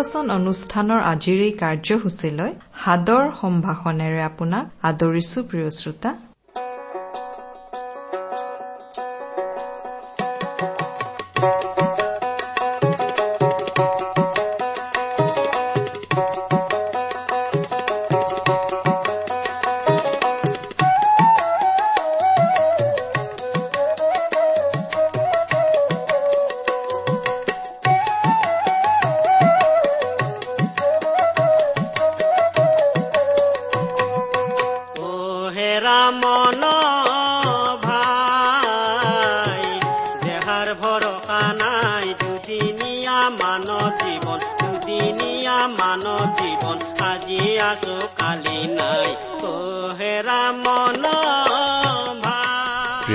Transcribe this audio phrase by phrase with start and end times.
[0.00, 6.10] ভক্তিবচন অনুষ্ঠানৰ আজিৰ এই কাৰ্যসূচীলৈ সাদৰ সম্ভাষণেৰে আপোনাক আদৰিছো প্ৰিয় শ্ৰোতা।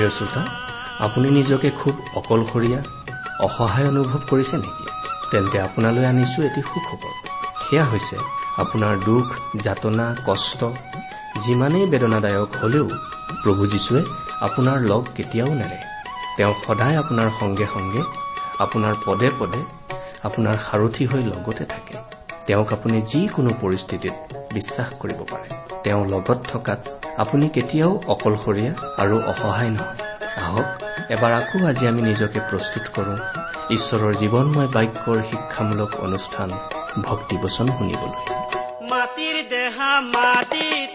[0.06, 0.42] প্ৰিয় শ্ৰোতা
[1.06, 2.80] আপুনি নিজকে খুব অকলশৰীয়া
[3.46, 4.84] অসহায় অনুভৱ কৰিছে নেকি?
[5.30, 7.12] তেন্তে আপোনালৈ আনিছো এটি সুখবৰ।
[7.64, 8.16] সেয়া হৈছে
[8.62, 9.26] আপোনাৰ দুখ
[9.64, 10.60] যাতনা কষ্ট
[11.44, 12.86] যিমানেই বেদনাদায়ক হলেও
[13.42, 14.02] প্ৰভু যীশুৱে
[14.46, 15.78] আপোনাৰ লগ কেতিয়াও নেৰে
[16.36, 18.02] তেওঁ সদায় আপোনাৰ সংগে সংগে
[18.64, 19.60] আপোনাৰ পদে পদে
[20.26, 21.94] আপোনাৰ সাৰথি হৈ লগতে থাকে।
[22.46, 24.14] তেওঁক আপুনি যিকোনো পৰিস্থিতিত
[24.54, 25.48] বিশ্বাস কৰিব পাৰে।
[25.84, 26.80] তেওঁ লগত থকাত
[27.18, 28.72] আপুনি কেতিয়াও অকলশৰীয়া
[29.02, 29.98] আৰু অসহায় নহয়।
[30.44, 30.68] আহক
[31.14, 33.18] এবাৰ আকৌ আজি আমি নিজকে প্ৰস্তুত কৰোঁ।
[33.76, 36.48] ঈশ্বৰৰ জীৱনময় বাক্যৰ শিক্ষামূলক অনুষ্ঠান
[37.02, 38.20] ভক্তিবচন শুনিবলৈ।
[38.90, 40.85] মাটিৰ দেহা মাটিত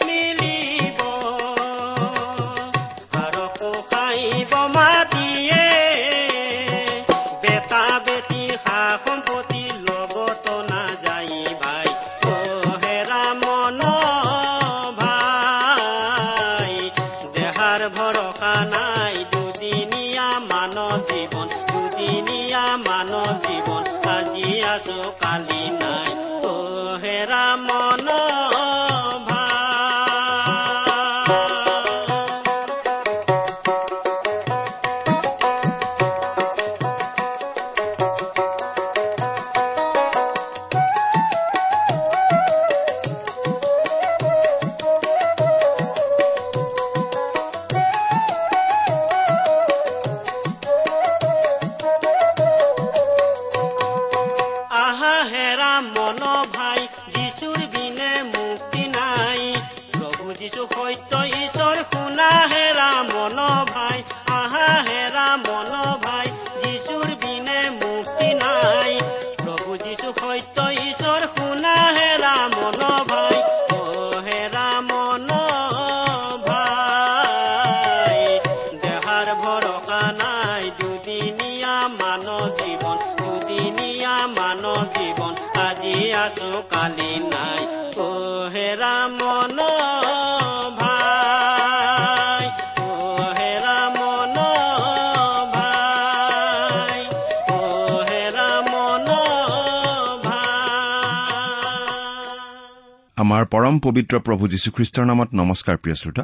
[103.21, 106.23] আমাৰ পৰম পবিত্ৰ প্ৰভু যীশুখ্ৰীষ্টৰ নামত নমস্কাৰ প্ৰিয় শ্ৰোতা।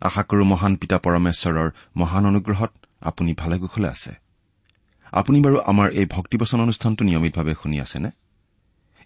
[0.00, 4.12] আশা কৰো মহান পিতা পৰমেশ্বৰৰ মহান অনুগ্ৰহত আপুনি ভালে কুশলে আছে।
[5.12, 8.10] আপুনি বাৰু আমাৰ এই ভক্তিবচন অনুষ্ঠানটো নিয়মিতভাৱে শুনি আছেনে?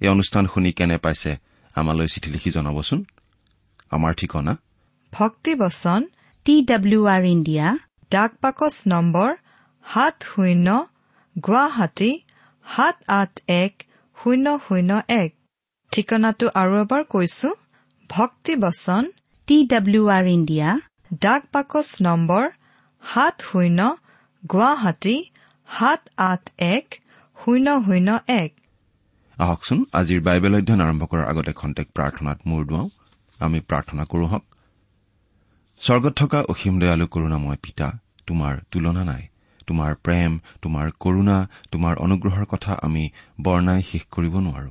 [0.00, 1.36] এই অনুষ্ঠান শুনি কেনে পাইছে
[1.74, 3.04] আমালৈ চিঠি লিখি জনাবচোন।
[3.90, 4.56] আমাৰ ঠিকনা?
[5.12, 6.06] ভক্তিবচন
[6.44, 7.78] টি ডাব্লিউ আৰ ইণ্ডিয়া
[8.10, 9.34] ডাক বাকচ নম্বৰ
[9.94, 10.86] সাত শূন্য
[11.44, 12.18] গুৱাহাটী
[12.76, 13.82] সাত আঠ এক
[14.24, 15.41] শূন্য শূন্য এক।
[15.92, 17.48] ঠিকনাটো আৰু এবাৰ কৈছো
[18.10, 19.08] ভক্তিবচন
[19.48, 20.68] টি ডাব্লিউ আৰ ইণ্ডিয়া
[21.24, 22.44] ডাক বাকচ নম্বৰ
[23.02, 23.80] সাত শূন্য
[24.42, 25.16] গুৱাহাটী
[25.68, 26.00] সাত
[26.30, 26.86] আঠ এক
[27.36, 28.50] শূন্য শূন্য এক।
[29.38, 32.88] আহকচোন আজিৰ বাইবেল অধ্যয়ন আৰম্ভ কৰাৰ আগতে খন্তেক প্ৰাৰ্থনাত মূৰ দুৱাওঁ।
[33.38, 34.44] আমি প্ৰাৰ্থনা কৰো হওক
[35.82, 37.88] স্বৰ্গত থকা অসীম দয়ালু কৰোণাময় পিতা
[38.26, 39.22] তোমাৰ তুলনা নাই।
[39.68, 40.30] তোমাৰ প্ৰেম
[40.62, 41.38] তোমাৰ কৰুণা
[41.72, 43.04] তোমাৰ অনুগ্ৰহৰ কথা আমি
[43.42, 44.70] বৰ্ণাই শেষ কৰিব নোৱাৰো।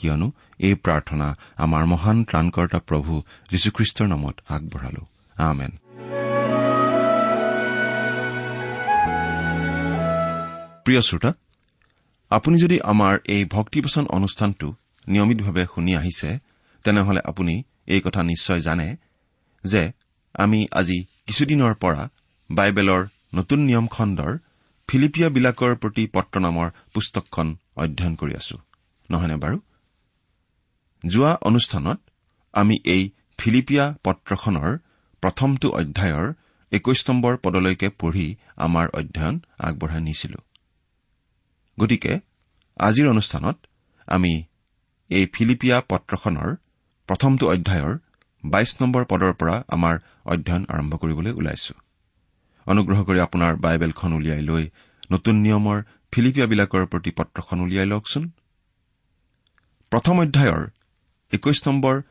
[0.00, 3.12] কিয়নো এই প্ৰাৰ্থনা আমাৰ মহান ত্ৰাণকৰ্তা প্ৰভু
[3.50, 5.02] যীশুখ্ৰীষ্টৰ নামত আগবঢ়ালো।
[5.36, 5.72] আমেন।
[10.84, 11.30] প্ৰিয় শ্ৰোতা
[12.30, 14.68] আপুনি যদি আমাৰ এই ভক্তিবচন অনুষ্ঠানটো
[15.08, 16.30] নিয়মিতভাৱে শুনি আহিছে
[16.84, 17.54] তেনেহলে আপুনি
[17.86, 18.88] এই কথা নিশ্চয় জানে
[19.64, 19.82] যে
[20.34, 22.02] আমি আজি কিছুদিনৰ পৰা
[22.50, 23.02] বাইবেলৰ
[23.34, 24.32] নতুন নিয়ম খণ্ডৰ
[24.88, 27.46] ফিলিপিয়াবিলাকৰ প্ৰতি পত্ৰ নামৰ পুস্তকখন
[27.76, 28.56] অধ্যয়ন কৰি আছো।
[29.10, 29.56] নহয়নে বাৰু?
[31.06, 31.98] যোৱা অনুষ্ঠানত
[32.52, 34.70] আমি এই ফিলিপিয়া পত্ৰখনৰ
[35.22, 36.26] প্ৰথমটো অধ্যায়ৰ
[36.72, 40.38] একৈশ নম্বৰ পদলৈকে পঢ়ি আমাৰ অধ্যয়ন আগবঢ়াই নিছিলো।
[41.78, 42.12] গতিকে
[42.76, 43.56] আজিৰ অনুষ্ঠানত
[44.06, 44.32] আমি
[45.10, 46.50] এই ফিলিপিয়া পত্ৰখনৰ
[47.08, 47.92] প্ৰথমটো অধ্যায়ৰ
[48.44, 49.94] বাইশ নম্বৰ পদৰ পৰা আমাৰ
[50.24, 51.74] অধ্যয়ন আৰম্ভ কৰিবলৈ ওলাইছো।
[52.66, 54.64] অনুগ্ৰহ কৰি আপোনাৰ বাইবেলখন উলিয়াই লৈ
[55.12, 55.78] নতুন নিয়মৰ
[56.12, 58.24] ফিলিপিয়াবিলাকৰ প্ৰতি পত্ৰখন উলিয়াই লওকচোন।
[59.92, 60.62] প্ৰথম অধ্যায়ৰ
[61.32, 62.02] একৈশ নম্বৰ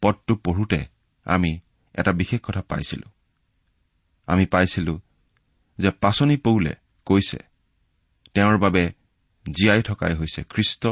[0.00, 0.84] পদটো পঢ়োতে
[1.24, 1.60] আমি
[1.94, 3.10] এটা বিশেষ কথা পাইছিলো।
[4.26, 5.00] আমি পাইছিলো
[5.78, 6.74] যে পাচনি পৌলে
[7.06, 7.38] কৈছে
[8.34, 8.92] তেওঁৰ বাবে
[9.46, 10.86] জীয়াই থকাই হৈছে খ্ৰীষ্ট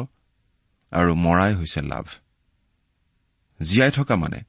[0.90, 2.06] আৰু মৰাই হৈছে লাভ।
[3.62, 4.40] জীয়াই থকা মানে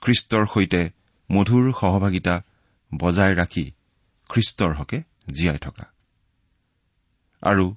[0.00, 0.90] খ্ৰীষ্টৰ সৈতে
[1.32, 2.42] মধুৰ সহভাগিতা
[2.98, 3.72] বজাই ৰাখি
[4.28, 5.84] খ্ৰীষ্টৰ হকে জীয়াই থকা।
[7.42, 7.76] আৰু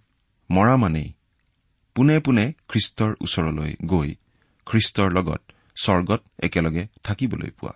[0.51, 1.13] মৰা মানেই
[1.95, 4.15] পোনে পোনে খ্ৰীষ্টৰ ওচৰলৈ গৈ
[4.65, 5.41] খ্ৰীষ্টৰ লগত
[5.75, 7.73] স্বৰ্গত একেলগে থাকিবলৈ পোৱা।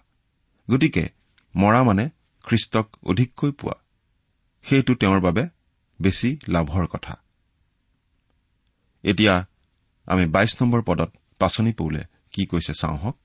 [0.69, 1.09] গতিকে
[1.55, 2.09] মৰা মানে
[2.43, 3.75] খ্ৰীষ্টক অধিককৈ পোৱা।
[4.63, 5.43] সেইটো তেওঁৰ বাবে
[6.01, 7.13] বেছি লাভৰ কথা।
[9.03, 9.45] এতিয়া
[10.05, 13.17] আমি বাইশ নম্বৰ পদত পাচনি পৌলে কি কৈছে চাওঁ হওক।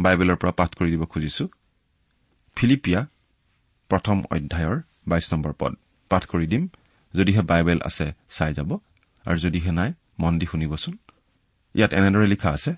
[0.00, 1.48] বাইবেলৰ পৰা পাঠ কৰি দিব খুজিছো।
[2.56, 3.06] ফিলিপিয়া
[3.88, 5.72] প্ৰথম অধ্যায়ৰ বাইশ নম্বৰ পদ।
[6.10, 6.68] পাঠ কৰি দিম।
[7.14, 8.78] যদিহে বাইবেল আছে চাই যাব।
[9.26, 10.98] আৰু যদিহে নাই মন দি শুনিবচোন।
[11.74, 12.74] ইয়াত এনেদৰে লিখা আছে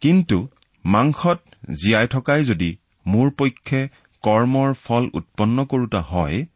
[0.00, 0.48] কিন্তু
[0.84, 1.40] মাংসত
[1.82, 2.76] জীয়াই থকাই যদি
[3.06, 3.88] মোৰ পক্ষে
[4.22, 6.46] কৰ্মৰ ফল উৎপন্ন কৰোতা হয়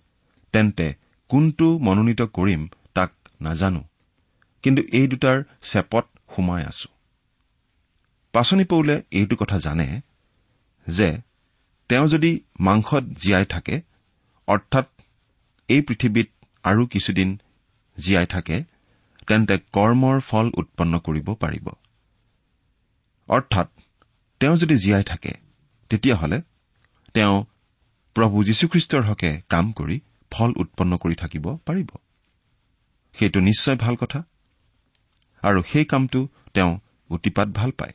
[0.53, 0.95] তেন্তে
[1.29, 3.85] কোনটো মনোনীত কৰিম তাক নাজানো।
[4.63, 6.89] কিন্তু এই দুটাৰ চেপত সোমাই আছো।
[8.33, 10.01] পাচনি পৌলে এইটো কথা জানে
[10.89, 11.19] যে
[11.89, 13.81] তেওঁ যদি মাংসত জীয়াই থাকে
[14.47, 14.87] অৰ্থাৎ
[15.69, 16.29] এই পৃথিৱীত
[16.63, 17.39] আৰু কিছুদিন
[17.99, 18.65] জীয়াই থাকে
[19.31, 21.69] তেন্তে কৰ্মৰ ফল উৎপন্ন কৰিব পাৰিব।
[23.29, 23.69] অৰ্থাৎ
[24.41, 25.35] তেওঁ যদি জীয়াই থাকে
[25.89, 26.43] তেতিয়াহ'লে
[27.15, 27.45] তেওঁ
[28.15, 30.01] প্ৰভু যীশুখ্ৰীষ্টৰ হকে কাম কৰি
[30.31, 31.89] ফল উৎপন্ন কৰি থাকিব পাৰিব।
[33.13, 34.23] সেইটো নিশ্চয় ভাল কথা।
[35.43, 36.79] আৰু সেই কামটো তেওঁ
[37.11, 37.93] অতিপাত ভাল পায়।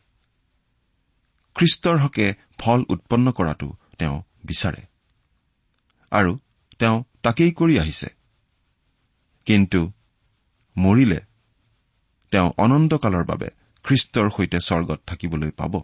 [1.56, 4.82] খ্ৰীষ্টৰ হকে ফল উৎপন্ন কৰাটো তেওঁ বিচাৰে।
[6.12, 6.40] আৰু
[6.80, 8.08] তেওঁ তাকেই কৰি আহিছে।
[9.46, 9.92] কিন্তু
[10.78, 11.20] মৰিলে
[12.32, 13.50] তেওঁ অনন্তকালৰ বাবে
[13.84, 15.82] খ্ৰীষ্টৰ সৈতে স্বৰ্গত থাকিবলৈ পাব।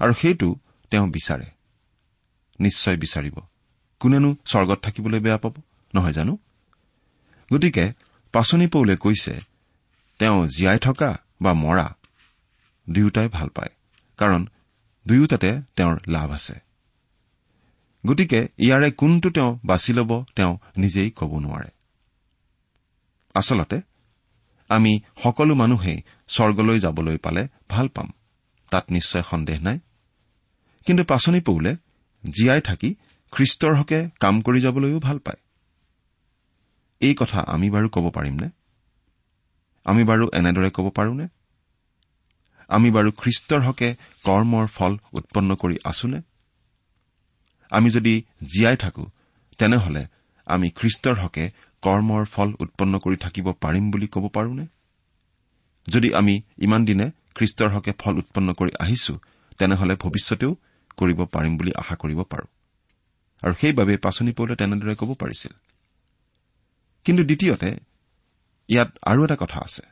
[0.00, 0.54] আৰু সেইটো
[0.90, 1.46] তেওঁ বিচাৰে।
[2.60, 3.40] নিশ্চয় বিচাৰিব।
[4.00, 5.56] কোনেনো স্বৰ্গত থাকিবলৈ বেয়া পাব
[5.94, 6.38] নহয় জানো?
[7.52, 7.92] গতিকে
[8.32, 9.40] পাচনি পৌলে কৈছে
[10.18, 11.94] তেওঁ জীয়াই থকা বা মৰা
[12.90, 13.70] দুয়োটাই ভাল পায়
[14.16, 14.46] কাৰণ
[15.08, 16.54] দুয়োটাতে তেওঁৰ লাভ আছে।
[18.06, 21.75] গতিকে ইয়াৰে কোনটো তেওঁ বাছি ল'ব তেওঁ নিজেই ক'ব নোৱাৰে।
[23.36, 23.80] আচলতে
[24.68, 28.08] আমি সকলো মানুহেই স্বৰ্গলৈ যাবলৈ পালে ভাল পাম
[28.70, 29.78] তাত নিশ্চয় সন্দেহ নাই।
[30.86, 31.76] কিন্তু পাচনি পৌলে
[32.24, 32.94] জীয়াই থাকি
[33.32, 35.40] খ্ৰীষ্টৰ হকে কাম কৰি যাবলৈও ভাল পায়।
[37.00, 38.48] এই কথা আমি বাৰু ক'ব পাৰিমনে?
[39.84, 41.26] আমি বাৰু এনেদৰে ক'ব পাৰোনে?
[42.68, 43.88] আমি বাৰু খ্ৰীষ্টৰ হকে
[44.24, 46.20] কৰ্মৰ ফল উৎপন্ন কৰি আছোনে?
[47.70, 49.10] আমি যদি জীয়াই থাকো
[49.58, 50.06] তেনেহলে
[50.46, 51.50] আমি খ্ৰীষ্টৰ হকে
[51.86, 54.66] কৰ্মৰ ফল উৎপন্ন কৰি থাকিব পাৰিম বুলি ক'ব পাৰোনে?
[55.88, 59.14] যদি আমি ইমান দিনে খ্ৰীষ্টৰ হকে ফল উৎপন্ন কৰি আহিছো
[59.58, 60.52] তেনেহলে ভৱিষ্যতেও
[60.96, 62.46] কৰিব পাৰিম বুলি আশা কৰিব পাৰো।
[63.42, 65.52] আৰু সেইবাবে পাচনি পৌলে তেনেদৰে ক'ব পাৰিছিল।
[67.04, 67.70] কিন্তু দ্বিতীয়তে
[68.68, 69.82] ইয়াত আৰু এটা কথা আছে।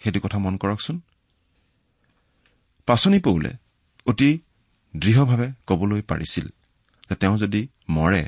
[0.00, 0.96] সেইটো কথা মন কৰকচোন।
[2.86, 3.50] পাচনি পৌলে
[4.06, 4.30] অতি
[4.96, 6.46] দৃঢ়ভাৱে কবলৈ পাৰিছিল
[7.08, 8.22] যে তেওঁ যদি মৰে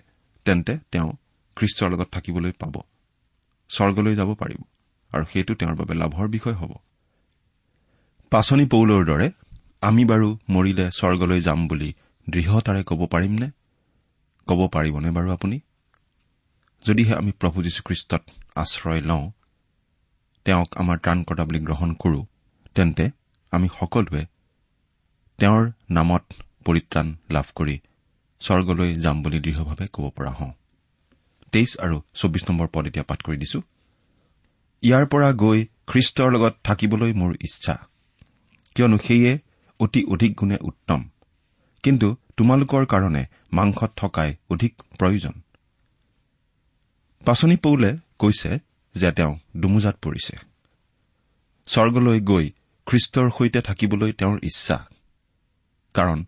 [0.44, 1.10] তেন্তে তেওঁ
[1.56, 2.74] খ্ৰীষ্টৰ লগত থাকিবলৈ পাব।
[3.70, 4.60] স্বৰ্গলৈ যাব পাৰিব
[5.12, 6.72] আৰু সেইটো তেওঁৰ বাবে লাভৰ বিষয় হ'ব।
[8.30, 9.30] পাচনি পৌলৰ দৰে
[9.80, 11.94] আমি বাৰু মৰিলে স্বৰ্গলৈ যাম বুলি
[12.26, 13.48] দৃঢ়তাৰে ক'ব পাৰিমনে?
[14.46, 15.60] ক'ব পাৰিবনে বাৰু আপুনি?
[16.84, 18.22] যদিহে আমি প্ৰভু যীশুখ্ৰীষ্টত
[18.56, 19.24] আশ্ৰয় লওঁ
[20.46, 22.20] তেওঁক আমাৰ ত্ৰাণকৰ্তা বুলি গ্ৰহণ কৰো
[22.74, 23.04] তেন্তে
[23.52, 24.24] আমি সকলোৱে
[25.38, 26.24] তেওঁৰ নামত
[26.64, 27.76] পৰিত্ৰাণ লাভ কৰি
[28.40, 30.52] স্বৰ্গলৈ যাম বুলি দৃঢ়ভাৱে ক'ব পৰা হওঁ।
[31.54, 33.58] তেইছ আৰু চৌবিশ নম্বৰ পদ এতিয়া পাঠ কৰি দিছো।
[34.82, 37.74] ইয়াৰ পৰা গৈ খ্ৰীষ্টৰ লগত থাকিবলৈ মোৰ ইচ্ছা।
[38.74, 39.32] কিয়নো সেয়ে
[39.80, 41.00] অতি অধিক গুণে উত্তম।
[41.82, 45.34] কিন্তু তোমালোকৰ কাৰণে মাংসত থকাই অধিক প্ৰয়োজন।
[47.26, 48.58] পাচনি পৌলে কৈছে
[48.94, 50.36] যে তেওঁ দুমোজাত পৰিছে।
[51.66, 52.50] স্বৰ্গলৈ গৈ
[52.86, 54.78] খ্ৰীষ্টৰ সৈতে থাকিবলৈ তেওঁৰ ইচ্ছা।
[55.94, 56.24] কাৰণ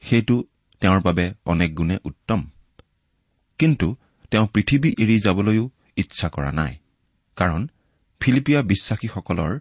[0.00, 0.44] সেইটো
[0.80, 2.40] তেওঁৰ বাবে অনেক গুণে উত্তম।
[3.58, 3.96] কিন্তু
[4.30, 6.76] তেওঁ পৃথিৱী এৰি যাবলৈও ইচ্ছা কৰা নাই।
[7.36, 7.68] কাৰণ
[8.20, 9.58] ফিলিপিয়া বিশ্বাসীসকলৰ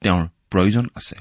[0.00, 1.16] তেওঁৰ প্ৰয়োজন আছে।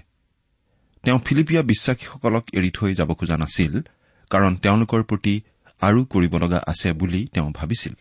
[1.04, 3.82] তেওঁ ফিলিপিয়া বিশ্বাসীসকলক এৰি থৈ যাব খোজা নাছিল
[4.30, 5.42] কাৰণ তেওঁলোকৰ প্ৰতি
[5.82, 7.94] আৰু কৰিব লগা আছে বুলি তেওঁ ভাবিছিল।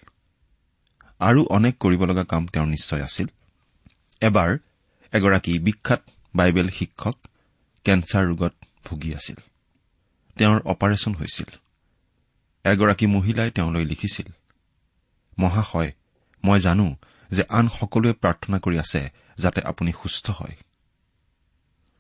[1.18, 3.26] আৰু অনেক কৰিব লগা কাম তেওঁৰ নিশ্চয় আছিল।
[4.20, 4.58] এবাৰ
[5.12, 6.02] এগৰাকী বিখ্যাত
[6.34, 7.16] বাইবেল শিক্ষক
[7.84, 9.36] কেঞ্চাৰ ৰোগত ভুগি আছিল।
[10.36, 11.50] তেওঁৰ অপাৰেশ্যন হৈছিল।
[12.64, 14.32] এগৰাকী মহিলাই তেওঁলৈ লিখিছিল
[15.38, 15.92] মহাশয়
[16.44, 16.96] মই জানো
[17.30, 20.56] যে আন সকলোৱে প্ৰাৰ্থনা কৰি আছে যাতে আপুনি সুস্থ হয়।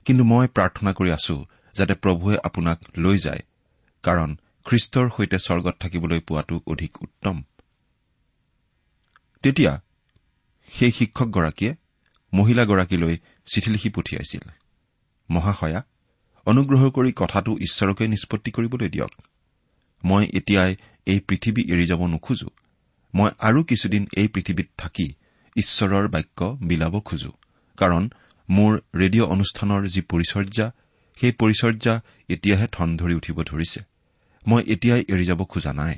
[0.04, 3.42] কিন্তু মই প্ৰাৰ্থনা কৰি আছো যাতে প্ৰভুৱে আপোনাক লৈ যায়
[4.02, 7.42] কাৰণ খ্ৰীষ্টৰ সৈতে স্বৰ্গত থাকিবলৈ পোৱাটো অধিক উত্তম।
[9.42, 9.80] তেতিয়া
[10.68, 11.74] সেই শিক্ষকগৰাকীয়ে
[12.34, 13.16] মহিলাগৰাকীলৈ
[13.54, 14.50] চিঠি লিখি পঠিয়াইছিল।
[15.30, 15.82] মহাশয়া
[16.46, 19.10] অনুগ্ৰহ কৰি কথাটো ঈশ্বৰকে নিষ্পত্তি কৰিবলৈ দিয়ক।
[20.04, 20.76] মই এতিয়াই
[21.06, 22.48] এই পৃথিৱী এৰি যাব নোখোজো।
[23.14, 25.12] মই আৰু কিছুদিন এই পৃথিৱীত থাকি
[25.56, 27.32] ঈশ্বৰৰ বাক্য বিলাব খোজো
[27.76, 28.10] কাৰণ
[28.50, 30.70] মোৰ ৰেডিঅ' অনুষ্ঠানৰ যি পৰিচৰ্যা
[31.16, 33.80] সেই পৰিচৰ্যা এতিয়াহে ঠন ধৰি উঠিব ধৰিছে।
[34.46, 35.96] মই এতিয়াই এৰি যাব খোজা নাই।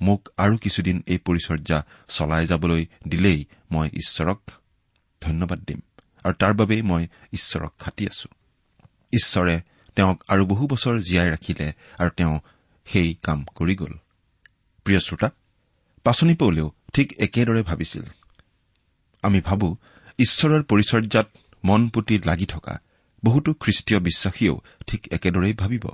[0.00, 4.50] মোক আৰু কিছুদিন এই পৰিচৰ্যা চলাই যাবলৈ দিলেই মই ঈশ্বৰক
[5.20, 5.80] ধন্যবাদ দিম
[6.24, 8.28] আৰু তাৰ বাবেই মই ঈশ্বৰক খাটি আছো।
[9.12, 9.60] ঈশ্বৰে
[9.96, 12.40] তেওঁক আৰু বহু বছৰ জীয়াই ৰাখিলে আৰু তেওঁ
[12.86, 13.92] সেই কাম কৰি গ'ল।
[14.84, 15.30] প্ৰিয় শ্ৰোতা
[16.06, 18.04] পাচনি পৌলেও ঠিক একেদৰে ভাবিছিল।
[19.22, 19.68] আমি ভাবো
[20.18, 21.26] ঈশ্বৰৰ পৰিচৰ্যাত
[21.64, 22.74] মন পুতি লাগি থকা
[23.22, 25.84] বহুতো খ্ৰীষ্টীয় বিশ্বাসীয়েও ঠিক একেদৰেই ভাবিব।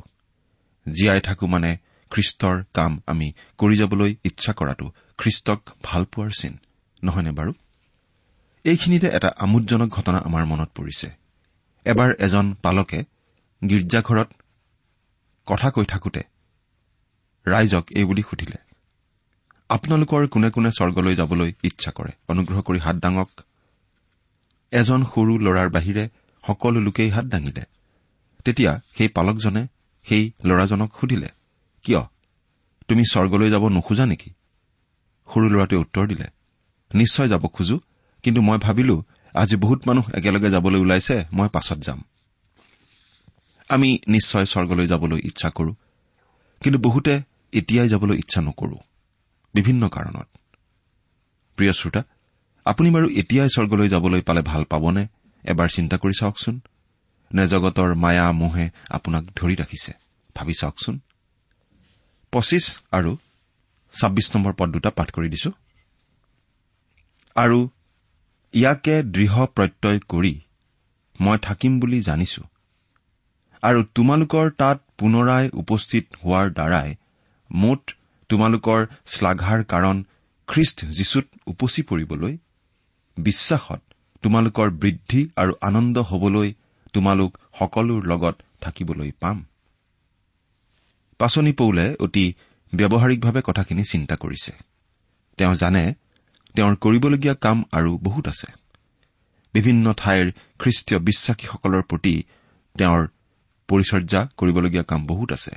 [0.87, 1.71] জীয়াই থাকো মানে
[2.11, 3.27] খ্ৰীষ্টৰ কাম আমি
[3.59, 4.87] কৰি যাবলৈ ইচ্ছা কৰাটো
[5.19, 6.55] খ্ৰীষ্টক ভাল পোৱাৰ চিন
[7.03, 7.53] নহয়নে বাৰু?
[8.65, 11.09] এইখিনিতে এটা আমোদজনক ঘটনা আমাৰ মনত পৰিছে।
[11.87, 12.99] এবাৰ এজন পালকে
[13.63, 14.29] গীৰ্জাঘৰত
[15.47, 16.23] কথা কৈ থাকোতে
[17.47, 18.59] ৰাইজক এইবুলি সুধিলে
[19.73, 22.13] আপোনালোকৰ কোনে কোনে স্বৰ্গলৈ যাবলৈ ইচ্ছা কৰে?
[22.29, 23.31] অনুগ্ৰহ কৰি হাত দাঙক
[24.73, 26.05] এজন সৰু ল'ৰাৰ বাহিৰে
[26.47, 27.63] সকলো লোকেই হাত দাঙিলে।
[28.45, 29.67] তেতিয়া সেই পালকজনে
[30.05, 31.29] সেই ল'ৰাজনক সুধিলে
[31.83, 32.03] কিয়?
[32.89, 34.31] তুমি স্বৰ্গলৈ যাব নোখোজা নেকি?
[35.29, 36.27] সৰু ল'ৰাটোৱে উত্তৰ দিলে
[36.95, 37.81] নিশ্চয় যাব খোজো
[38.23, 42.01] কিন্তু মই ভাবিলো আজি বহুত মানুহ একেলগে যাবলৈ ওলাইছে মই পাছত যাম।
[43.69, 45.73] আমি নিশ্চয় স্বৰ্গলৈ যাবলৈ ইচ্ছা কৰো
[46.61, 47.21] কিন্তু বহুতে
[47.53, 48.79] এতিয়াই যাবলৈ ইচ্ছা নকৰো।
[49.55, 50.29] বিভিন্ন কাৰণত।
[51.57, 52.03] প্ৰিয় শ্ৰোতা
[52.65, 55.07] আপুনি বাৰু এতিয়াই স্বৰ্গলৈ যাবলৈ পালে ভাল পাবনে?
[55.45, 56.61] এবাৰ চিন্তা কৰি চাওকচোন।
[57.35, 59.93] নে জগতৰ মায়া মোহে আপোনাক ধৰি ৰাখিছে?
[60.37, 61.01] ভাবি চাওকচোন।
[62.33, 63.17] পঁচিছ আৰু
[63.93, 65.51] ছাব্বিছ নম্বৰ পদ দুটা পাঠ কৰি দিছো।
[67.37, 67.69] আৰু
[68.53, 70.41] ইয়াকে দৃঢ় প্ৰত্যয় কৰি
[71.21, 72.43] মই থাকিম বুলি জানিছো।
[73.63, 76.95] আৰু তোমালোকৰ তাত পুনৰাই উপস্থিত হোৱাৰ দ্বাৰাই
[77.51, 77.93] মুঠ
[78.33, 80.05] তোমালোকৰ শ্লাঘাৰ কাৰণ
[80.49, 82.37] খ্ৰীষ্ট যীশুত উপচি পৰিবলৈ
[83.17, 83.81] বিশ্বাসত
[84.23, 86.55] তোমালোকৰ বৃদ্ধি আৰু আনন্দ হবলৈ
[86.93, 89.45] তোমালোক সকলোৰ লগত থাকিবলৈ পাম।
[91.19, 92.35] পাচনি পৌলে অতি
[92.75, 94.53] ব্যৱহাৰিকভাৱে কথাখিনি চিন্তা কৰিছে।
[95.37, 95.95] তেওঁ জানে
[96.55, 98.49] তেওঁৰ কৰিবলগীয়া কাম আৰু বহুত আছে।
[99.55, 102.15] বিভিন্ন ঠাইৰ খ্ৰীষ্টীয় বিশ্বাসীসকলৰ প্ৰতি
[102.79, 103.03] তেওঁৰ
[103.69, 105.53] পৰিচৰ্যা কৰিবলগীয়া কাম বহুত আছে।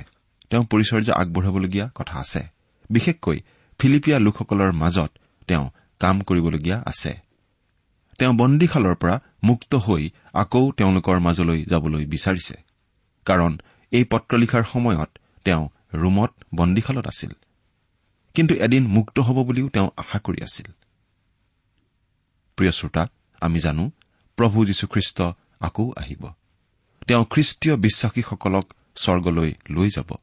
[0.50, 2.55] তেওঁ পৰিচৰ্যা আগবঢ়াবলগীয়া কথা আছে।
[2.90, 3.40] বিশেষকৈ
[3.78, 5.10] ফিলিপিয়া লোকসকলৰ মাজত
[5.46, 7.14] তেওঁ কাম কৰিবলগীয়া আছে।
[8.18, 12.54] তেওঁ বন্দীশালৰ পৰা মুক্ত হৈ আকৌ তেওঁলোকৰ মাজলৈ যাবলৈ বিচাৰিছে।
[13.24, 13.58] কাৰণ
[13.90, 17.30] এই পত্ৰ লিখাৰ সময়ত তেওঁ ৰোমত বন্দীশালত আছিল।
[18.34, 20.72] কিন্তু এদিন মুক্ত হ'ব বুলিও তেওঁ আশা কৰি আছিল।
[22.56, 23.06] প্ৰিয় শ্ৰোতা
[23.40, 23.90] আমি জানো
[24.36, 25.22] প্ৰভু যীশুখ্ৰীষ্ট
[25.60, 26.32] আকৌ আহিব।
[27.06, 30.16] তেওঁ খ্ৰীষ্টীয় বিশ্বাসীসকলক স্বৰ্গলৈ লৈ যাব।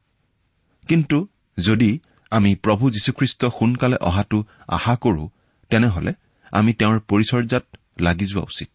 [0.88, 1.28] কিন্তু
[1.60, 2.00] যদি
[2.34, 5.24] আমি প্ৰভু যীশুখ্ৰীষ্ট সোনকালে অহাটো আশা কৰো
[5.70, 6.12] তেনেহলে
[6.52, 7.66] আমি তেওঁৰ পৰিচৰ্যাত
[8.02, 8.70] লাগি যোৱা উচিত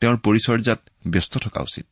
[0.00, 1.86] তেওঁৰ পৰিচৰ্যাত ব্যস্ত থকা উচিত।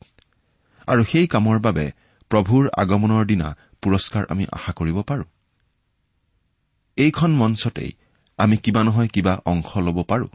[0.87, 1.85] আৰু সেই কামৰ বাবে
[2.31, 3.47] প্ৰভুৰ আগমনৰ দিনা
[3.81, 5.25] পুৰস্কাৰ আমি আশা কৰিব পাৰো।
[6.97, 7.91] এইখন মঞ্চতেই
[8.39, 10.27] আমি কিবা নহয় কিবা অংশ ল'ব পাৰো।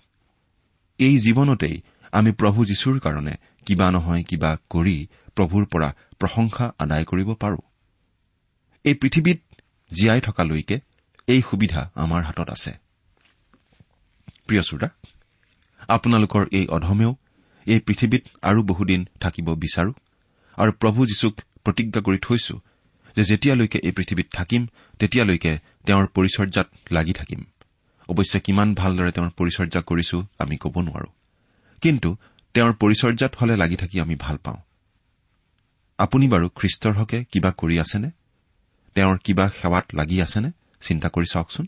[0.99, 1.77] এই জীৱনতেই
[2.13, 3.35] আমি প্ৰভু যীশুৰ কাৰণে
[3.67, 4.97] কিবা নহয় কিবা কৰি
[5.37, 5.89] প্ৰভুৰ পৰা
[6.19, 7.59] প্ৰশংসা আদায় কৰিব পাৰো।
[8.85, 9.39] এই পৃথিৱীত
[9.93, 10.81] জীয়াই থকালৈকে
[11.29, 12.73] এই সুবিধা আমাৰ হাতত আছে।
[14.47, 14.89] প্ৰিয় শ্ৰোতা
[15.89, 17.17] আপোনালোকৰ এই অধমেও
[17.67, 19.93] এই পৃথিৱীত আৰু বহুদিন থাকিব বিচাৰো
[20.59, 22.55] আৰু প্ৰভু যীশুক প্ৰতিজ্ঞা কৰি থৈছো
[23.17, 24.67] যে যেতিয়ালৈকে এই পৃথিৱীত থাকিম
[24.99, 27.45] তেতিয়ালৈকে তেওঁৰ পৰিচৰ্যাত লাগি থাকিম।
[28.09, 31.09] অৱশ্যে কিমান ভালদৰে তেওঁৰ পৰিচৰ্যা কৰিছো আমি ক'ব নোৱাৰো।
[31.83, 32.17] কিন্তু
[32.55, 34.57] তেওঁৰ পৰিচৰ্যাত হলে লাগি থাকি আমি ভাল পাওঁ।
[35.99, 38.11] আপুনি বাৰু খ্ৰীষ্টৰ হকে কিবা কৰি আছেনে?
[38.97, 40.51] তেওঁৰ কিবা সেৱাত লাগি আছেনে?
[40.83, 41.67] চিন্তা কৰি চাওকচোন।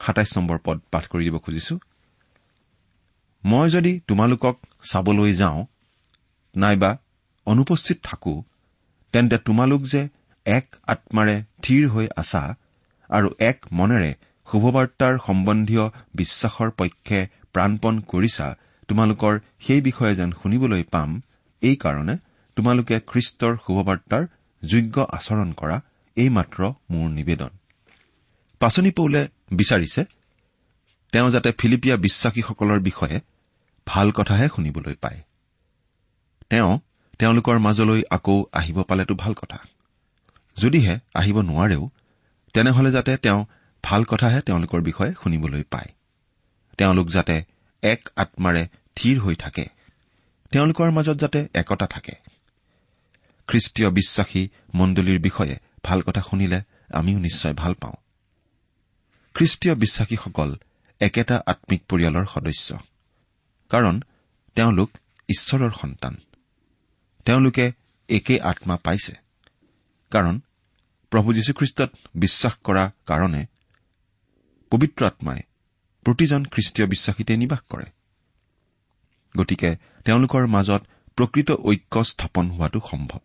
[0.00, 1.74] সাতাইছ নম্বৰ পদ পাঠ কৰি দিব খুজিছো।
[3.44, 4.56] মই যদি তোমালোকক
[4.90, 5.58] চাবলৈ যাওঁ
[6.54, 6.90] নাইবা
[7.46, 8.34] অনুপস্থিত থাকো
[9.14, 10.02] তেন্তে তোমালোক যে
[10.46, 12.42] এক আত্মাৰে থিৰ হৈ আছা
[13.10, 14.10] আৰু এক মনেৰে
[14.48, 17.18] শুভবাৰ্তাৰ সম্বন্ধীয় বিশ্বাসৰ পক্ষে
[17.52, 18.46] প্ৰাণপণ কৰিছা
[18.88, 21.10] তোমালোকৰ সেই বিষয়ে যেন শুনিবলৈ পাম
[21.62, 22.14] এইকাৰণে
[22.56, 24.24] তোমালোকে খ্ৰীষ্টৰ শুভবাৰ্তাৰ
[24.64, 25.80] যোগ্য আচৰণ কৰা
[26.16, 27.50] এইমাত্ৰ মোৰ নিবেদন।
[28.58, 30.04] পাচনি পৌলে বিচাৰিছে
[31.12, 33.20] তেওঁ যাতে ফিলিপিয়া বিশ্বাসীসকলৰ বিষয়ে
[33.86, 35.22] ভাল কথাহে শুনিবলৈ পায়।
[36.50, 36.78] তেওঁ
[37.18, 39.58] তেওঁলোকৰ মাজলৈ আকৌ আহিব পালেতো ভাল কথা।
[40.56, 41.90] যদিহে আহিব নোৱাৰেও
[42.52, 43.44] তেনেহলে যাতে তেওঁ
[43.82, 45.88] ভাল কথাহে তেওঁলোকৰ বিষয়ে শুনিবলৈ পায়।
[46.78, 47.44] তেওঁলোক যাতে
[47.82, 49.66] এক আত্মাৰে থিৰ হৈ থাকে।
[50.50, 52.12] তেওঁলোকৰ মাজত যাতে একতা থাকে।
[53.46, 56.62] খ্ৰীষ্টীয় বিশ্বাসী মণ্ডলীৰ বিষয়ে ভাল কথা শুনিলে
[56.94, 57.94] আমিও নিশ্চয় ভাল পাওঁ।
[59.34, 60.56] খ্ৰীষ্টীয় বিশ্বাসীসকল
[61.00, 62.78] একেটা আম্মিক পৰিয়ালৰ সদস্য।
[63.68, 64.00] কাৰণ
[64.54, 64.90] তেওঁলোক
[65.28, 66.16] ঈশ্বৰৰ সন্তান।
[67.24, 67.72] তেওঁলোকে
[68.08, 69.14] একে আত্মা পাইছে।
[70.10, 70.40] কাৰণ
[71.10, 73.46] প্ৰভু যীশুখ্ৰীষ্টত বিশ্বাস কৰাৰ কাৰণে
[74.70, 75.40] পবিত্ৰ আত্মাই
[76.04, 77.84] প্ৰতিজন খ্ৰীষ্টীয় বিশ্বাসীতে নিবাস কৰে।
[79.38, 80.86] গতিকে তেওঁলোকৰ মাজত
[81.16, 83.18] প্ৰকৃত ঐক্য স্থাপন হোৱাটো সম্ভৱ।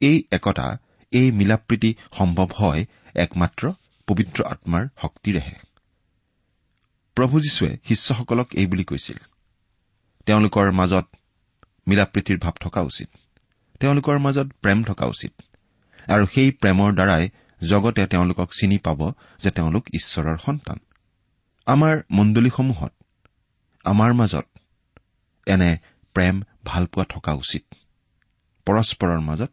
[0.00, 0.66] এই একতা
[1.12, 2.82] এই মিলাপ্ৰীতি সম্ভৱ হয়
[3.14, 3.62] একমাত্ৰ
[4.08, 5.56] পবিত্ৰ আত্মাৰ শক্তিৰেহে।
[7.16, 9.18] প্ৰভু যীশুৱে শিষ্যসকলক এই বুলি কৈছিল
[10.26, 11.06] তেওঁলোকৰ মাজত
[11.86, 13.08] মিলাপ্ৰীতিৰ ভাৱ থকা উচিত
[13.80, 15.32] তেওঁলোকৰ মাজত প্ৰেম থকা উচিত
[16.10, 17.24] আৰু সেই প্ৰেমৰ দ্বাৰাই
[17.60, 19.00] জগতে তেওঁলোকক চিনি পাব
[19.42, 20.78] যে তেওঁলোক ঈশ্বৰৰ সন্তান।
[21.66, 22.92] আমাৰ মণ্ডলীসমূহত
[23.84, 24.46] আমাৰ মাজত
[25.46, 25.70] এনে
[26.14, 26.34] প্ৰেম
[26.64, 27.64] ভালপোৱা থকা উচিত।
[28.66, 29.50] পৰস্পৰৰ মাজত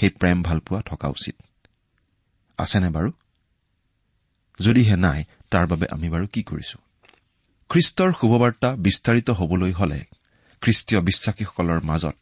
[0.00, 1.36] সেই প্ৰেম ভালপোৱা থকা উচিত।
[2.58, 3.12] আছেনে বাৰু?
[4.60, 6.78] যদিহে নাই তাৰ বাবে আমি বাৰু কি কৰিছো?
[7.68, 10.04] খ্ৰীষ্টৰ শুভবাৰ্তা বিস্তাৰিত হবলৈ হলে
[10.60, 12.16] খ্ৰীষ্টীয় বিশ্বাসীসকলৰ মাজত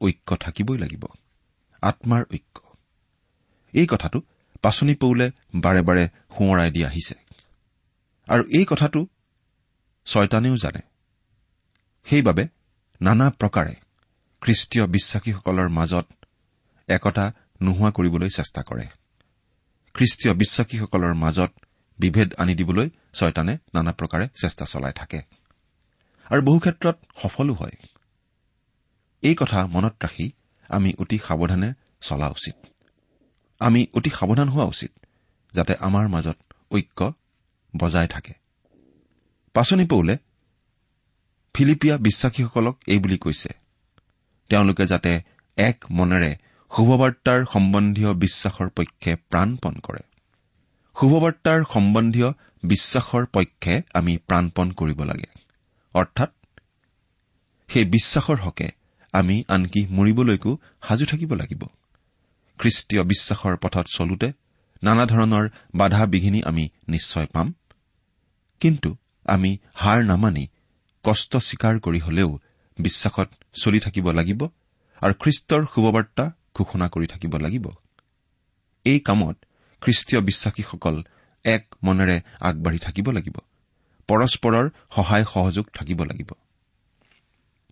[0.00, 1.04] ঐক্য থাকিবই লাগিব।
[1.82, 2.60] আত্মাৰ ঐক্য।
[3.72, 4.22] এই কথাটো
[4.62, 7.14] পাচনি পৌলে বাৰে বাৰে সোঁৱৰাই দি আহিছে।
[8.28, 9.06] আৰু এই কথাটো
[10.04, 10.80] ছয়তানেও জানে।
[12.04, 12.48] সেইবাবে
[13.00, 13.74] নানা প্ৰকাৰে
[14.40, 16.06] খ্ৰীষ্টীয় বিশ্বাসীসকলৰ মাজত
[16.90, 18.86] একতা নোহোৱা কৰিবলৈ চেষ্টা কৰে।
[19.94, 21.52] খ্ৰীষ্টীয় বিশ্বাসীসকলৰ মাজত
[21.98, 25.22] বিভেদ আনি দিবলৈ ছয়তানে নানা প্ৰকাৰে চেষ্টা চলাই থাকে।
[26.24, 27.76] আৰু বহু ক্ষেত্ৰত সফলো হয়।
[29.22, 30.30] এই কথা মনত ৰাখি
[30.68, 32.54] আমি অতি সাৱধানে চলা উচিত।
[33.58, 34.92] আমি অতি সাৱধান হোৱা উচিত
[35.54, 36.36] যাতে আমাৰ মাজত
[36.70, 37.12] ঐক্য
[37.76, 38.32] বজাই থাকে।
[39.52, 40.16] পাচনি পৌলে
[41.54, 43.48] ফিলিপিয়া বিশ্বাসীসকলক এই বুলি কৈছে।
[44.48, 45.20] তেওঁলোকে যাতে
[45.56, 46.36] এক মনেৰে
[46.76, 50.02] শুভবাৰ্তাৰ সম্বন্ধীয় বিশ্বাসৰ পক্ষে প্ৰাণপণ কৰে।
[51.00, 55.30] শুভবাৰ্তাৰ সম্বন্ধীয় বিশ্বাসৰ পক্ষে আমি প্ৰাণপণ কৰিব লাগে।
[55.94, 56.30] অৰ্থাৎ
[57.68, 58.68] সেই বিশ্বাসৰ হকে
[59.12, 61.64] আমি আনকি মৰিবলৈকো সাজু থাকিব লাগিব।
[62.58, 64.32] খ্ৰীষ্টীয় বিশ্বাসৰ পথত চলোতে
[64.82, 67.54] নানা ধৰণৰ বাধা বিঘিনি আমি নিশ্চয় পাম।
[68.60, 70.48] কিন্তু আমি হাৰ নামানি
[71.04, 72.38] কষ্ট স্বীকাৰ কৰি হলেও
[72.78, 73.28] বিশ্বাসত
[73.62, 74.48] চলি থাকিব লাগিব
[75.02, 77.68] আৰু খ্ৰীষ্টৰ শুভবাৰ্তা ঘোষণা কৰি থাকিব লাগিব।
[78.84, 79.36] এই কামত
[79.80, 81.02] খ্ৰীষ্টীয় বিশ্বাসীসকল
[81.44, 83.36] এক মনেৰে আগবাঢ়ি থাকিব লাগিব।
[84.08, 86.30] পৰস্পৰৰ সহায় সহযোগ থাকিব লাগিব।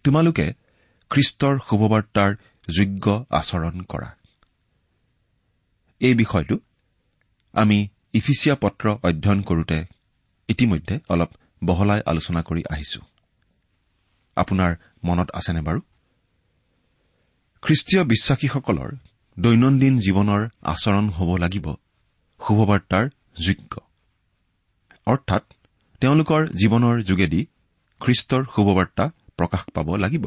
[0.05, 0.53] তোমালোকে
[1.11, 2.35] খ্ৰীষ্টৰ শুভবাৰ্তাৰ
[2.69, 4.17] যোগ্য আচৰণ কৰা।
[6.01, 6.59] এই বিষয়টো
[7.53, 9.85] আমি ইফিচিয়া পত্ৰ অধ্যয়ন কৰোতে
[10.49, 11.31] ইতিমধ্যে অলপ
[11.65, 13.01] বহলাই আলোচনা কৰি আহিছো।
[14.37, 15.81] আপোনাৰ মনত আছেনে বাৰু?
[17.63, 18.91] খ্ৰীষ্টীয় বিশ্বাসীসকলৰ
[19.37, 21.67] দৈনন্দিন জীৱনৰ আচৰণ হ'ব লাগিব
[22.41, 23.05] শুভবাৰ্তাৰ
[23.41, 23.73] যোগ্য।
[25.07, 25.43] অৰ্থাৎ
[26.03, 27.41] তেওঁলোকৰ জীৱনৰ যোগেদি
[28.01, 29.05] খ্ৰীষ্টৰ শুভবাৰ্তা
[29.37, 30.25] প্ৰকাশ পাব লাগিব।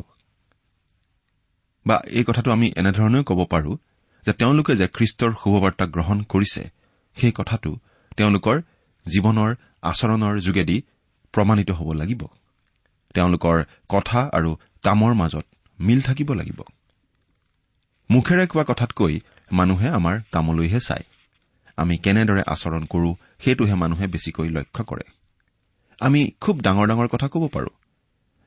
[1.86, 3.72] বা এই কথাটো আমি এনেধৰণেও ক'ব পাৰো
[4.26, 6.64] যে তেওঁলোকে যে খ্ৰীষ্টৰ শুভবাৰ্তা গ্ৰহণ কৰিছে
[7.18, 7.72] সেই কথাটো
[8.18, 8.58] তেওঁলোকৰ
[9.06, 9.50] জীৱনৰ
[9.82, 10.78] আচৰণৰ যোগেদি
[11.34, 12.22] প্ৰমাণিত হ'ব লাগিব।
[13.16, 13.58] তেওঁলোকৰ
[13.90, 14.50] কথা আৰু
[14.84, 15.46] কামৰ মাজত
[15.80, 16.60] মিল থাকিব লাগিব।
[18.12, 19.20] মুখেৰে কোৱা কথাতকৈ
[19.52, 21.06] মানুহে আমাৰ কামলৈহে চায়।
[21.78, 25.04] আমি কেনেদৰে আচৰণ কৰো সেইটোহে মানুহে বেছিকৈ লক্ষ্য কৰে।
[26.00, 27.74] আমি খুব ডাঙৰ ডাঙৰ কথা ক'ব পাৰোঁ।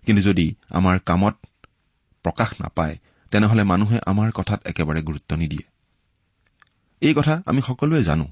[0.07, 1.35] কিন্তু যদি আমাৰ কামত
[2.23, 2.99] প্ৰকাশ নাপায়
[3.31, 5.67] তেনেহলে মানুহে আমাৰ কথাত একেবাৰে গুৰুত্ব নিদিয়ে।
[7.01, 8.27] এই কথা আমি সকলোৱে জানো।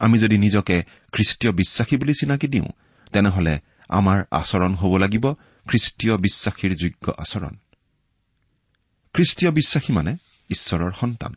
[0.00, 2.68] আমি যদি নিজকে খ্ৰীষ্টীয় বিশ্বাসী বুলি চিনাকি দিওঁ
[3.12, 5.24] তেনেহলে আমাৰ আচৰণ হ'ব লাগিব
[5.66, 7.54] খ্ৰীষ্টীয় বিশ্বাসীৰ যোগ্য আচৰণ।
[9.14, 10.16] খ্ৰীষ্টীয় বিশ্বাসী মানে
[10.50, 11.34] ঈশ্বৰৰ সন্তান।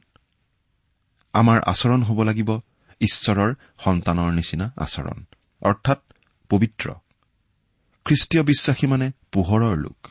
[1.33, 2.59] আমাৰ আচৰণ হ'ব লাগিব
[3.01, 5.25] ঈশ্বৰৰ সন্তানৰ নিচিনা আচৰণ
[5.61, 5.99] অৰ্থাৎ
[6.49, 6.93] পবিত্ৰ।
[8.05, 10.07] খ্ৰীষ্টীয় বিশ্বাসী মানে পোহৰৰ লোক।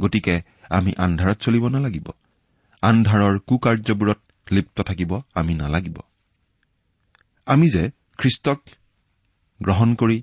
[0.00, 2.08] গতিকে আমি আন্ধাৰত চলিব নালাগিব।
[2.82, 4.20] আন্ধাৰৰ কুকাৰ্যবোৰত
[4.52, 5.98] লিপ্ত থাকিব আমি নালাগিব।
[7.46, 8.60] আমি যে খ্ৰীষ্টক
[9.62, 10.22] গ্ৰহণ কৰি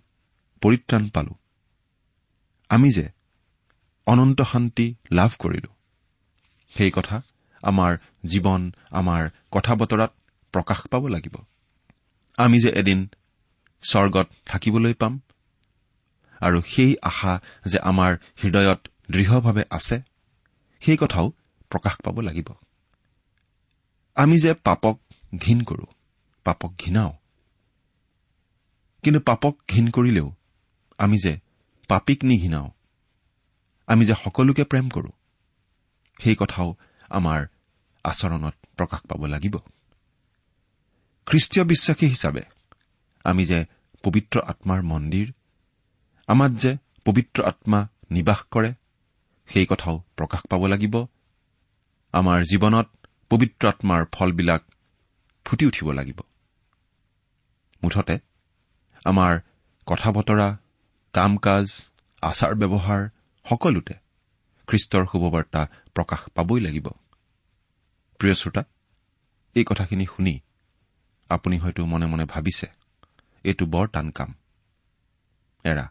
[0.62, 1.34] পৰিত্ৰাণ পালো
[2.70, 3.10] আমি যে
[4.06, 5.81] অনন্ত শান্তি লাভ কৰিলো
[6.78, 7.22] সেই কথা
[7.64, 10.12] আমাৰ জীৱন আমাৰ কথা বতৰাত
[10.54, 11.36] প্ৰকাশ পাব লাগিব।
[12.38, 13.10] আমি যে এদিন
[13.84, 15.20] স্বৰ্গত থাকিবলৈ পাম
[16.42, 20.02] আৰু সেই আশা যে আমাৰ হৃদয়ত দৃঢ়ভাৱে আছে
[20.82, 21.32] সেই কথাও
[21.70, 22.50] প্ৰকাশ পাব লাগিব।
[24.16, 25.00] আমি যে পাপক
[25.38, 25.86] ঘীন কৰো
[26.44, 27.12] পাপক ঘৃণাও।
[29.04, 30.28] কিন্তু পাপক ঘীন কৰিলেও
[30.98, 31.40] আমি যে
[31.88, 32.72] পাপীক নিঘৃণাও
[33.88, 35.10] আমি যে সকলোকে প্ৰেম কৰো
[36.24, 36.70] সেই কথাও
[37.10, 37.40] আমাৰ
[38.06, 39.56] আচৰণত প্ৰকাশ পাব লাগিব।
[41.28, 42.44] খ্ৰীষ্টীয় বিশ্বাসী হিচাপে
[43.26, 43.60] আমি যে
[44.04, 45.28] পবিত্ৰ আত্মাৰ মন্দিৰ
[46.28, 46.72] আমাত যে
[47.06, 47.80] পবিত্ৰ আত্মা
[48.12, 48.72] নিবাস কৰে
[49.50, 50.96] সেই কথাও প্ৰকাশ পাব লাগিব।
[52.14, 52.88] আমাৰ জীৱনত
[53.30, 54.62] পবিত্ৰ আত্মাৰ ফলবিলাক
[55.46, 56.20] ফুটি উঠিব লাগিব।
[57.84, 58.16] মুঠতে
[59.06, 59.40] আমাৰ
[59.88, 60.48] কথা বতৰা
[61.14, 61.66] কাম কাজ
[62.24, 63.02] আচাৰ ব্যৱহাৰ
[63.46, 63.94] সকলোতে
[64.68, 65.62] খ্ৰীষ্টৰ শুভবাৰ্তা
[65.96, 66.88] প্ৰকাশ পাবই লাগিব।
[68.20, 68.64] প্ৰিয় শ্ৰোতা
[69.56, 70.36] এই কথাখিনি শুনি
[71.30, 72.68] আপুনি হয়তো মনে মনে ভাবিছে
[73.44, 74.30] এইটো বৰ টান কাম।
[75.66, 75.86] এৰা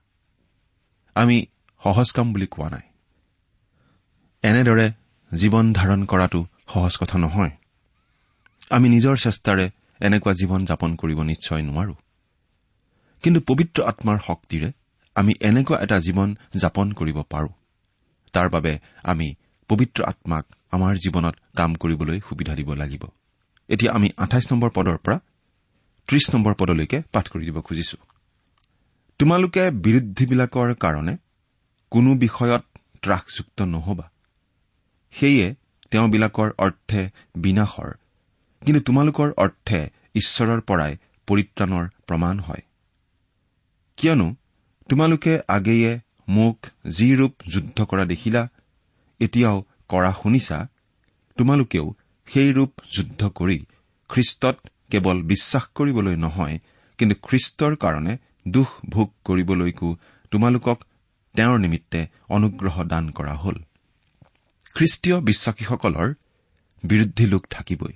[1.14, 1.36] আমি
[1.82, 2.84] সহজ কাম বুলি কোৱা নাই।
[4.42, 4.86] এনেদৰে
[5.32, 7.50] জীৱন ধাৰণ কৰাটো সহজ কথা নহয়।
[8.70, 9.66] আমি নিজৰ চেষ্টাৰে
[10.00, 11.94] এনেকুৱা জীৱন যাপন কৰিব নিশ্চয় নোৱাৰো।
[13.24, 14.68] কিন্তু পবিত্ৰ আত্মাৰ শক্তিৰে
[15.16, 17.48] আমি এনেকুৱা এটা জীৱন যাপন কৰিব পাৰো।
[18.32, 18.72] তাৰ বাবে
[19.04, 19.28] আমি
[19.70, 23.02] পবিত্ৰ আত্মাক আমাৰ জীৱনত কাম কৰিবলৈ সুবিধা দিব লাগিব।
[23.68, 25.16] এতিয়া আমি আঠাইছ নম্বৰ পদৰ পৰা
[26.08, 27.96] ত্ৰিশ নম্বৰ পদলৈকে পাঠ কৰি দিব খুজিছো।
[29.20, 31.14] তোমালোকে বিৰুদ্ধীবিলাকৰ কাৰণে
[31.92, 32.62] কোনো বিষয়ত
[33.02, 34.06] ত্ৰাসযুক্ত নহবা।
[35.14, 35.46] সেয়ে
[35.90, 37.02] তেওঁবিলাকৰ অৰ্থে
[37.36, 37.90] বিনাশৰ
[38.62, 39.80] কিন্তু তোমালোকৰ অৰ্থে
[40.14, 40.92] ঈশ্বৰৰ পৰাই
[41.28, 42.62] পৰিত্ৰাণৰ প্ৰমাণ হয়।
[43.96, 44.28] কিয়নো
[44.88, 48.48] তোমালোকে আগেয়ে মোক যি ৰূপ যুদ্ধ কৰা দেখিলা
[49.20, 50.68] এতিয়াও কৰা শুনিছা
[51.38, 51.94] তোমালোকেও
[52.26, 53.66] সেই ৰূপ যুদ্ধ কৰি
[54.08, 54.56] খ্ৰীষ্টত
[54.90, 56.58] কেৱল বিশ্বাস কৰিবলৈ নহয়
[56.98, 59.96] কিন্তু খ্ৰীষ্টৰ কাৰণে দুখ ভোগ কৰিবলৈকো
[60.30, 60.78] তোমালোকক
[61.36, 63.54] তেওঁৰ নিমিত্তে অনুগ্ৰহ দান কৰা হ'ল।
[64.74, 66.14] খ্ৰীষ্টীয় বিশ্বাসীসকলৰ
[66.84, 67.92] বিৰুদ্ধী লোক থাকিবই।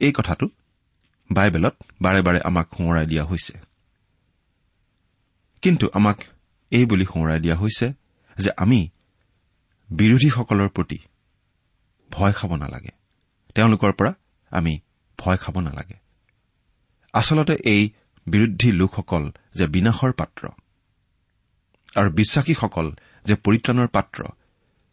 [0.00, 0.46] এই কথাটো
[1.32, 3.58] বাইবেলত বাৰে বাৰে আমাক সোঁৱৰাই দিয়া হৈছে।
[5.62, 6.18] কিন্তু আমাক
[6.74, 7.86] এই বুলি সোঁৱৰাই দিয়া হৈছে
[8.38, 8.88] যে আমি
[9.90, 10.98] বিৰোধীসকলৰ প্ৰতি
[12.10, 12.92] ভয় খাব নালাগে।
[13.54, 14.12] তেওঁলোকৰ পৰা
[14.50, 14.78] আমি
[15.18, 15.96] ভয় খাব নালাগে।
[17.12, 17.82] আচলতে এই
[18.26, 20.48] বিৰোধী লোকসকল যে বিনাশৰ পাত্ৰ
[21.96, 22.86] আৰু বিশ্বাসীসকল
[23.24, 24.24] যে পৰিত্ৰাণৰ পাত্ৰ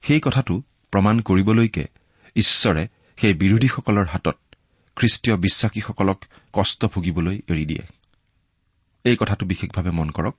[0.01, 1.85] সেই কথাটো প্ৰমাণ কৰিবলৈকে
[2.35, 4.37] ঈশ্বৰে সেই বিৰোধীসকলৰ হাতত
[4.95, 6.19] খ্ৰীষ্টীয় বিশ্বাসীসকলক
[6.53, 7.83] কষ্ট ভুগিবলৈ এৰি দিয়ে।
[9.03, 10.35] এই কথাটো বিশেষভাৱে মন কৰক।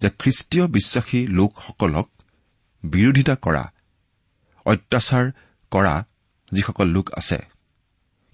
[0.00, 2.10] যে খ্ৰীষ্টীয় বিশ্বাসী লোকসকলক
[2.84, 3.72] বিৰোধিতা কৰা
[4.66, 5.30] অত্যাচাৰ
[5.70, 6.04] কৰা
[6.52, 7.38] যিসকল লোক আছে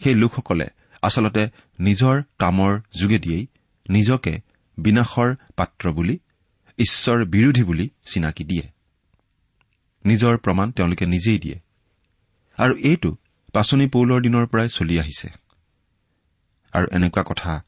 [0.04, 0.66] সেই লোকসকলে
[1.02, 1.48] আচলতে
[1.80, 3.46] নিজৰ কামৰ যোগেদিয়েই
[3.88, 4.40] নিজকে
[4.78, 6.18] বিনাশৰ পাত্ৰ বুলি
[6.78, 8.62] ঈশ্বৰ বিৰোধী বুলি চিনাকি দিয়ে।
[10.04, 11.60] নিজৰ প্ৰমাণ তেওঁলোকে নিজেই দিয়ে।
[12.56, 13.16] আৰু এইটো
[13.52, 15.28] পাচনি পৌলৰ দিনৰ পৰাই চলি আহিছে।
[16.72, 17.64] আৰু এনেকুৱা কথা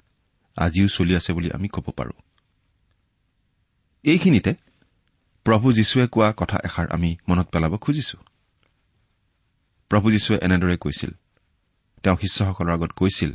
[0.56, 2.31] আজিও চলি আছে বুলি আমি ক'ব পাৰোঁ।
[4.04, 4.54] এইখিনিতে
[5.44, 8.18] প্ৰভু যীশুৱে কোৱা কথা এষাৰ আমি মনত পেলাব খুজিছো।
[9.88, 11.10] প্ৰভু যীশুৱে এনেদৰে কৈছিল।
[12.02, 13.32] তেওঁ শিষ্যসকলৰ আগত কৈছিল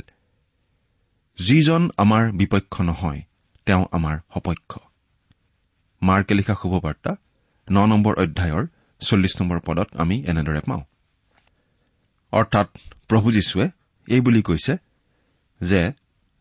[1.38, 3.20] যিজন আমাৰ বিপক্ষ নহয়
[3.66, 4.78] তেওঁ আমাৰ সপক্ষ।
[6.02, 7.16] মাৰ্কে লিখা শুভবাৰ্তা
[7.70, 8.66] ন নম্বৰ অধ্যায়ৰ
[9.00, 10.84] চল্লিছ নম্বৰ পদত আমি এনেদৰে পাওঁ।
[12.32, 12.68] অৰ্থাৎ
[13.08, 13.68] প্ৰভু যীশুৱে
[14.08, 14.76] এই বুলি কৈছে
[15.60, 15.92] যে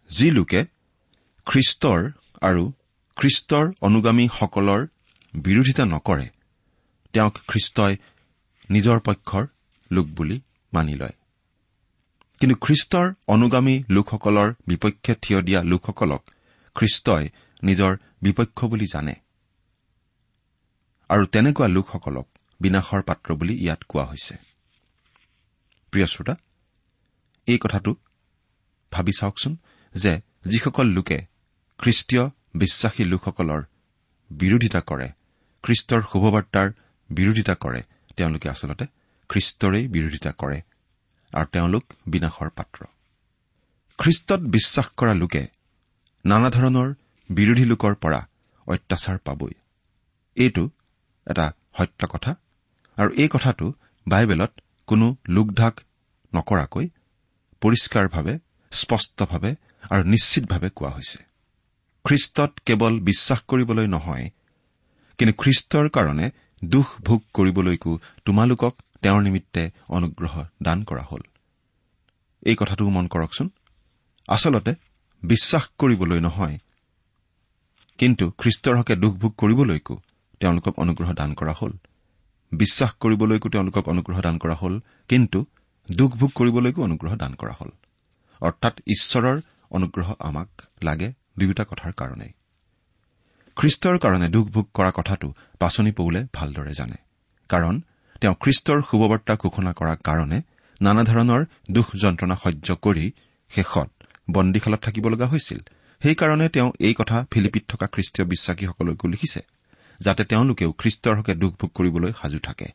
[0.09, 0.65] যি লোকে
[1.45, 2.11] খ্ৰীষ্টৰ
[2.41, 2.73] আৰু
[3.17, 4.87] খ্ৰীষ্টৰ অনুগামীসকলৰ
[5.35, 6.29] বিৰোধিতা নকৰে।
[7.13, 7.97] তেওঁক খ্ৰীষ্টই
[8.71, 9.47] নিজৰ পক্ষৰ
[9.91, 10.41] লোক বুলি
[10.73, 11.15] মানি লয়।
[12.39, 16.23] কিন্তু খ্ৰীষ্টৰ অনুগামী লোকসকলৰ বিপক্ষে থিয় দিয়া লোকসকলক
[16.75, 17.29] খ্ৰীষ্টই
[17.63, 19.15] নিজৰ বিপক্ষ বুলি জানে।
[21.09, 22.27] আৰু তেনেকুৱা লোকসকলক
[22.61, 24.35] বিনাশৰ পাত্ৰ বুলি ইয়াত কোৱা হৈছে।
[25.91, 26.35] প্ৰিয় শ্ৰোতা
[27.47, 27.95] এই কথাটো
[28.91, 29.57] ভাবি চাওকচোন
[29.95, 31.17] যে যিসকল লোকে
[31.77, 32.29] খ্ৰীষ্টীয়
[32.63, 33.61] বিশ্বাসী লোকসকলৰ
[34.29, 35.07] বিৰোধিতা কৰে।
[35.63, 36.67] খ্ৰীষ্টৰ শুভবাৰ্তাৰ
[37.09, 37.81] বিৰোধিতা কৰে।
[38.17, 38.85] তেওঁলোকে আচলতে
[39.29, 40.59] খ্ৰীষ্টৰেই বিৰোধিতা কৰে
[41.33, 42.79] আৰু তেওঁলোক বিনাশৰ পাত্ৰ।
[43.99, 45.43] খ্ৰীষ্টত বিশ্বাস কৰা লোকে
[46.25, 46.89] নানা ধৰণৰ
[47.29, 48.19] বিৰোধী লোকৰ পৰা
[48.67, 49.53] অত্যাচাৰ পাবই।
[50.37, 50.63] এইটো
[51.27, 51.45] এটা
[51.77, 52.31] সত্য কথা
[52.97, 53.65] আৰু এই কথাটো
[54.07, 54.51] বাইবেলত
[54.87, 55.75] কোনো লোকঢাক
[56.33, 56.85] নকৰাকৈ
[57.61, 58.33] পৰিষ্কাৰভাৱে
[58.71, 59.51] স্পষ্টভাৱে
[59.91, 61.19] আৰু নিশ্চিতভাৱে কোৱা হৈছে।
[62.07, 64.25] খ্ৰীষ্টত কেৱল বিশ্বাস কৰিবলৈ নহয়
[65.19, 66.25] কিন্তু খ্ৰীষ্টৰ কাৰণে
[66.61, 67.91] দুখ ভোগ কৰিবলৈকো
[68.25, 71.23] তোমালোকক তেওঁৰ নিমিত্তে অনুগ্ৰহ দান কৰা হ'ল।
[72.43, 73.47] এই কথাটো মন কৰকচোন।
[74.27, 74.71] আচলতে
[75.23, 76.55] বিশ্বাস কৰিবলৈ নহয়
[77.99, 79.95] কিন্তু খ্ৰীষ্টৰ হকে দুখ ভোগ কৰিবলৈকো
[80.39, 81.73] তেওঁলোকক অনুগ্ৰহ দান কৰা হ'ল।
[82.51, 84.75] বিশ্বাস কৰিবলৈকো তেওঁলোকক অনুগ্ৰহ দান কৰা হ'ল
[85.09, 85.39] কিন্তু
[85.91, 87.71] দুখ ভোগ কৰিবলৈকো অনুগ্ৰহ দান কৰা হ'ল।
[88.41, 89.37] অৰ্থাৎ ঈশ্বৰৰ
[89.71, 90.49] অনুগ্ৰহ আমাক
[90.83, 92.31] লাগে। দুয়োটা কথাৰ কাৰণেই।
[93.57, 95.27] খ্ৰীষ্টৰ কাৰণে দুখ ভোগ কৰা কথাটো
[95.59, 96.97] পাচনি পৌলে ভালদৰে জানে।
[97.49, 97.75] কাৰণ
[98.21, 100.37] তেওঁ খ্ৰীষ্টৰ শুভবাৰ্তা ঘোষণা কৰাৰ কাৰণে
[100.81, 103.05] নানা ধৰণৰ দুখ যন্ত্ৰণা সহ্য কৰি
[103.49, 103.89] শেষত
[104.31, 105.59] বন্দীশালত থাকিব লগা হৈছিল।
[106.01, 109.41] সেইকাৰণে তেওঁ এই কথা ফিলিপিত থকা খ্ৰীষ্টীয় বিশ্বাসীসকলকো লিখিছে
[109.99, 112.67] যাতে তেওঁলোকেও খ্ৰীষ্টৰ হকে দুখ ভোগ কৰিবলৈ সাজু থাকে।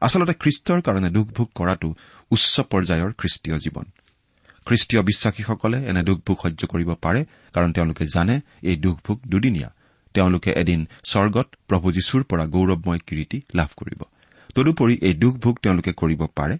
[0.00, 1.88] আচলতে খ্ৰীষ্টৰ কাৰণে দুখ ভোগ কৰাটো
[2.30, 3.86] উচ্চ পৰ্যায়ৰ খ্ৰীষ্টীয় জীৱন।
[4.66, 9.70] খ্ৰীষ্টীয় বিশ্বাসীসকলে এনে দুখ ভোগ সহ্য কৰিব পাৰে কাৰণ তেওঁলোকে জানে এই দুখ ভোগ দুদিনীয়া।
[10.14, 14.02] তেওঁলোকে এদিন স্বৰ্গত প্ৰভু যীশুৰ পৰা গৌৰৱময় কীৰ্তি লাভ কৰিব।
[14.54, 16.58] তদুপৰি এই দুখ ভোগ তেওঁলোকে কৰিব পাৰে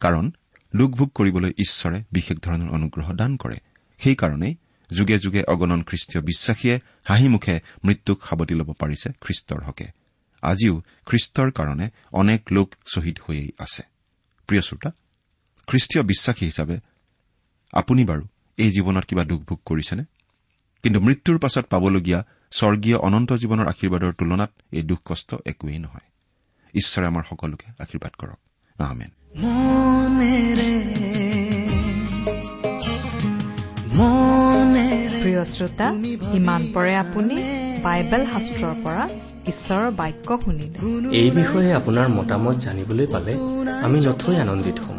[0.00, 0.32] কাৰণ
[0.76, 3.58] দুখ ভোগ কৰিবলৈ ঈশ্বৰে বিশেষ ধৰণৰ অনুগ্ৰহ দান কৰে।
[3.98, 4.54] সেইকাৰণেই
[4.90, 9.86] যুগে যুগে অগণন খ্ৰীষ্টীয় বিশ্বাসীয়ে হাঁহিমুখে মৃত্যুক সাৱটি ল'ব পাৰিছে খ্ৰীষ্টৰ হকে।
[10.42, 13.82] আজিও খ্ৰীষ্টৰ কাৰণে অনেক লোক শ্বহীদ হৈয়েই আছে।
[14.46, 14.90] প্ৰিয় শ্ৰোতা
[15.66, 16.76] খ্ৰীষ্টীয় বিশ্বাসী হিচাপে
[17.74, 18.22] আপুনি বাৰু
[18.58, 20.04] এই জীৱনত কিবা দুখ ভোগ কৰিছেনে?
[20.82, 26.06] কিন্তু মৃত্যুৰ পাছত পাবলগীয়া স্বৰ্গীয় অনন্ত জীৱনৰ আশীৰ্বাদৰ তুলনাত এই দুখ কষ্ট একোৱেই নহয়।
[26.74, 28.38] ঈশ্বৰে আমাৰ সকলোকে আশীৰ্বাদ কৰক।
[35.22, 35.94] প্ৰিয় শ্ৰোতা
[36.34, 37.36] ইমান পৰে আপুনি
[37.82, 39.08] বাইবেল শাস্ত্ৰৰ পৰা
[39.46, 43.32] ঈশ্বৰৰ বাক্য শুনিলে। এই বিষয়ে আপোনাৰ মতামত জানিবলৈ পালে
[43.82, 44.98] আমি নথৈ আনন্দিত হ'ম।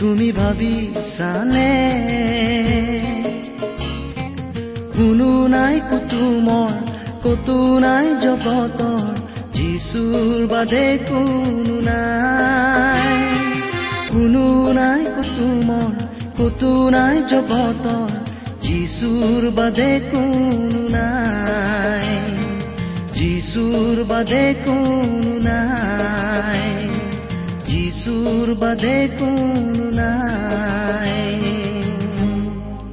[0.00, 1.72] তুমি ভাবিছানে
[4.96, 6.72] কোনো নাই কুতুমৰ
[7.24, 9.04] কতো নাই জগতৰ
[9.52, 13.08] যিচুৰ বাদে কোনো নাই।
[14.10, 15.90] কোনো নাই কুতুমৰ
[16.38, 18.10] কতো নাই জগতৰ
[18.62, 22.08] যিচুৰ বাদে কোনো নাই।
[23.12, 26.79] যিচুৰ বাদে কোনো নাই।
[28.00, 31.49] যিচুৰ বাদে কোনো নাই